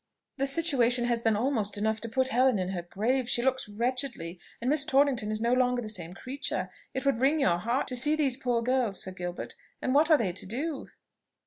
[0.37, 4.39] "The situation has been almost enough to put Helen in her grave; she looks wretchedly;
[4.59, 6.71] and Miss Torrington is no longer the same creature.
[6.95, 10.17] It would wring your heart to see these poor girls, Sir Gilbert; and what are
[10.17, 10.89] they to do?"